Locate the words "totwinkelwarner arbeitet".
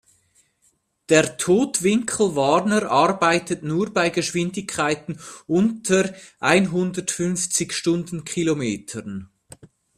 1.37-3.61